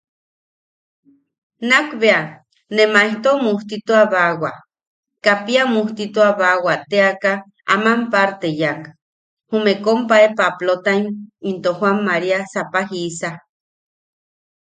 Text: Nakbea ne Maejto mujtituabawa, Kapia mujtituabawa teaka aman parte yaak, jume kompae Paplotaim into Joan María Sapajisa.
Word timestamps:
Nakbea 1.69 2.19
ne 2.75 2.83
Maejto 2.93 3.31
mujtituabawa, 3.45 4.51
Kapia 5.25 5.63
mujtituabawa 5.73 6.73
teaka 6.91 7.31
aman 7.73 7.99
parte 8.13 8.49
yaak, 8.61 8.83
jume 9.49 9.73
kompae 9.85 10.27
Paplotaim 10.37 11.03
into 11.49 11.69
Joan 11.79 11.97
María 12.07 12.39
Sapajisa. 12.53 13.29